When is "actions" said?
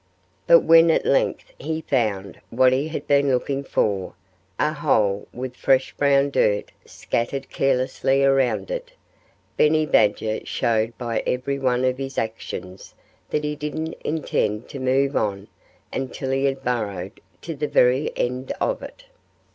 12.17-12.95